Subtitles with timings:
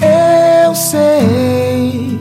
[0.00, 2.18] Eu sei,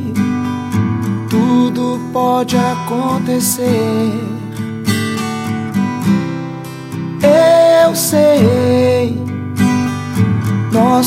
[1.30, 4.45] tudo pode acontecer.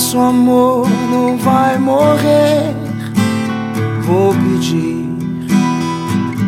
[0.09, 2.75] Nosso amor não vai morrer.
[4.05, 5.07] Vou pedir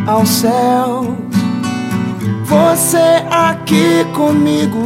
[0.06, 1.14] ao céu,
[2.44, 4.82] você aqui comigo.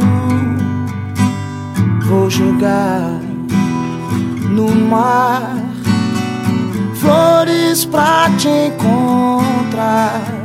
[2.05, 3.17] Vou jogar
[4.49, 5.55] no mar
[6.95, 10.44] flores pra te encontrar.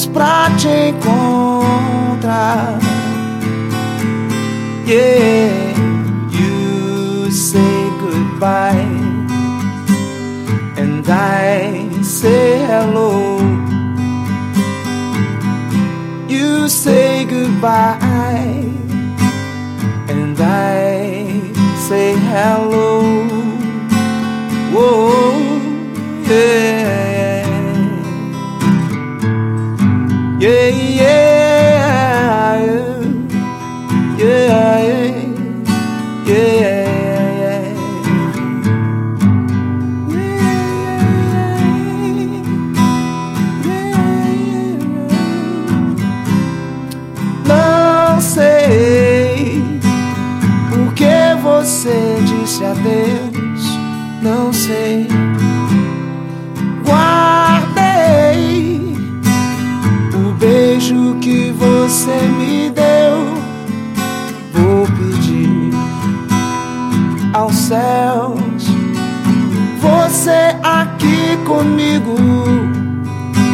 [0.00, 2.78] flores pra te encontrar.
[4.86, 5.76] Yeah,
[6.30, 8.86] you say goodbye,
[10.76, 13.38] and I say hello.
[16.28, 17.98] You say goodbye,
[20.08, 21.52] and I
[21.88, 22.89] say hello.
[52.60, 53.78] Disse adeus.
[54.22, 55.08] Não sei.
[56.84, 58.14] Guardei
[60.14, 63.34] o beijo que você me deu.
[64.52, 65.72] Vou pedir
[67.32, 68.66] aos céus.
[69.80, 72.14] Você aqui comigo.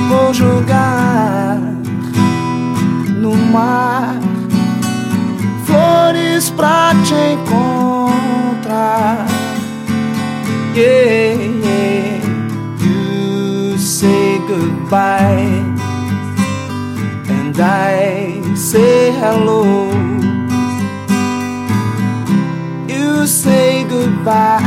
[0.09, 1.59] Vou jogar
[3.21, 4.17] no mar
[5.65, 7.46] flores pra te encontrar.
[10.77, 11.33] Yeah,
[11.65, 12.21] yeah.
[12.85, 15.65] You say goodbye,
[17.37, 19.65] and I say hello.
[22.87, 24.66] You say goodbye.